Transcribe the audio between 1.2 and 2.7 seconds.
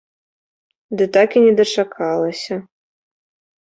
і не дачакалася.